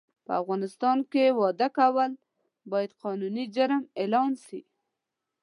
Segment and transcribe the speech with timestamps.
[0.25, 2.11] په افغانستان کې واده کول
[2.71, 4.61] باید قانوني جرم اعلان سي